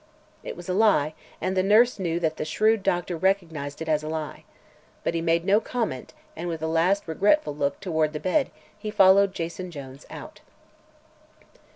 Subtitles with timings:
[0.43, 4.01] It was a lie, and the nurse knew that the shrewd doctor recognized it as
[4.01, 4.45] a lie.
[5.03, 8.89] But he made no comment and with a last regretful look toward the bed he
[8.89, 10.41] followed Jason Jones out.